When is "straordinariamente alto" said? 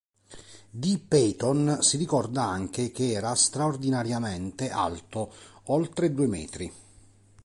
3.35-5.31